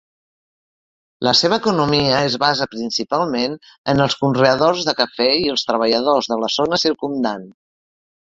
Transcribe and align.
La 1.27 1.31
seva 1.39 1.57
economia 1.61 2.21
es 2.29 2.37
basa 2.43 2.67
principalment 2.71 3.59
en 3.93 4.01
els 4.07 4.17
conreadors 4.23 4.89
de 4.89 4.97
cafè 5.01 5.29
i 5.45 5.45
els 5.57 5.67
treballadors 5.69 6.31
de 6.33 6.39
la 6.45 6.53
zona 6.57 6.81
circumdant. 6.85 7.45